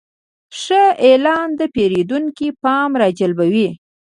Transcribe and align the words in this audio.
ښه 0.59 0.83
اعلان 1.05 1.47
د 1.59 1.61
پیرودونکي 1.73 2.47
پام 2.63 2.89
راجلبوي. 3.01 3.69